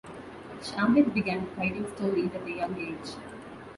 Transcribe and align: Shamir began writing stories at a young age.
Shamir 0.63 1.13
began 1.13 1.47
writing 1.55 1.85
stories 1.95 2.33
at 2.33 2.47
a 2.47 2.51
young 2.51 2.75
age. 2.75 3.13